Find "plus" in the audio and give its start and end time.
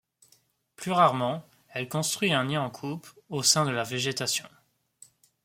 0.77-0.91